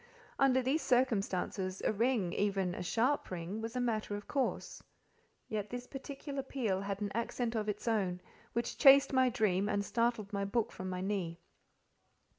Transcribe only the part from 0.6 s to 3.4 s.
these circumstances, a ring—even a sharp